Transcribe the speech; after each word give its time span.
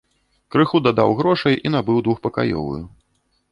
Крыху 0.55 0.81
дадаў 0.87 1.13
грошай 1.19 1.55
і 1.65 1.73
набыў 1.75 2.01
двухпакаёвую. 2.09 2.83